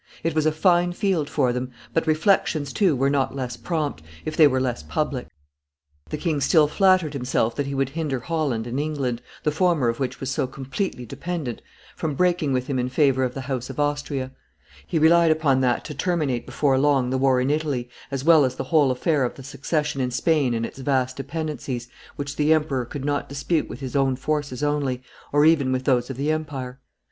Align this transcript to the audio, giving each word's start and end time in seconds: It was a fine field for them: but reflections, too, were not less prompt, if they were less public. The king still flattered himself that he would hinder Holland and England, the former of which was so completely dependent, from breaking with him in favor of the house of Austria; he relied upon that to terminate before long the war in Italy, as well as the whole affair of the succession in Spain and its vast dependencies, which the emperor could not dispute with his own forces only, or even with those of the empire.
It 0.23 0.33
was 0.33 0.47
a 0.47 0.51
fine 0.51 0.93
field 0.93 1.29
for 1.29 1.53
them: 1.53 1.69
but 1.93 2.07
reflections, 2.07 2.73
too, 2.73 2.95
were 2.95 3.07
not 3.11 3.35
less 3.35 3.55
prompt, 3.55 4.01
if 4.25 4.35
they 4.35 4.47
were 4.47 4.59
less 4.59 4.81
public. 4.81 5.27
The 6.09 6.17
king 6.17 6.41
still 6.41 6.67
flattered 6.67 7.13
himself 7.13 7.55
that 7.55 7.67
he 7.67 7.75
would 7.75 7.89
hinder 7.89 8.19
Holland 8.19 8.65
and 8.65 8.79
England, 8.79 9.21
the 9.43 9.51
former 9.51 9.89
of 9.89 9.99
which 9.99 10.19
was 10.19 10.31
so 10.31 10.47
completely 10.47 11.05
dependent, 11.05 11.61
from 11.95 12.15
breaking 12.15 12.51
with 12.51 12.65
him 12.65 12.79
in 12.79 12.89
favor 12.89 13.23
of 13.23 13.35
the 13.35 13.41
house 13.41 13.69
of 13.69 13.79
Austria; 13.79 14.31
he 14.87 14.97
relied 14.97 15.29
upon 15.29 15.61
that 15.61 15.85
to 15.85 15.93
terminate 15.93 16.47
before 16.47 16.79
long 16.79 17.11
the 17.11 17.19
war 17.19 17.39
in 17.39 17.51
Italy, 17.51 17.87
as 18.09 18.23
well 18.23 18.43
as 18.43 18.55
the 18.55 18.63
whole 18.73 18.89
affair 18.89 19.23
of 19.23 19.35
the 19.35 19.43
succession 19.43 20.01
in 20.01 20.09
Spain 20.09 20.55
and 20.55 20.65
its 20.65 20.79
vast 20.79 21.15
dependencies, 21.15 21.89
which 22.15 22.37
the 22.37 22.51
emperor 22.53 22.85
could 22.85 23.05
not 23.05 23.29
dispute 23.29 23.69
with 23.69 23.81
his 23.81 23.95
own 23.95 24.15
forces 24.15 24.63
only, 24.63 25.03
or 25.31 25.45
even 25.45 25.71
with 25.71 25.83
those 25.83 26.09
of 26.09 26.17
the 26.17 26.31
empire. 26.31 26.79